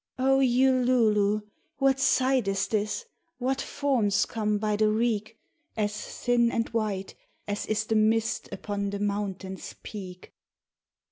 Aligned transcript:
O 0.17 0.39
Ululu! 0.39 1.43
what 1.77 1.99
sight 1.99 2.47
is 2.47 2.67
this, 2.69 3.05
what 3.37 3.61
forms 3.61 4.25
come 4.25 4.57
by 4.57 4.75
the 4.75 4.89
reek 4.89 5.37
As 5.77 5.95
thin 5.95 6.51
and 6.51 6.67
white 6.69 7.13
as 7.47 7.67
is 7.67 7.85
the 7.85 7.93
mist 7.95 8.49
upon 8.51 8.89
the 8.89 8.97
mountain's 8.99 9.75
peak. 9.83 10.33